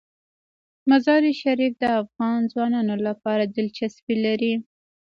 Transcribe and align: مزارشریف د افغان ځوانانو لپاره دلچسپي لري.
مزارشریف 0.89 1.73
د 1.79 1.85
افغان 2.01 2.37
ځوانانو 2.51 2.95
لپاره 3.07 3.43
دلچسپي 3.55 4.15
لري. 4.25 4.53